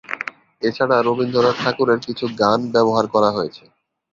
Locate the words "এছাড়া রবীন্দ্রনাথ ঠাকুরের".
0.61-1.99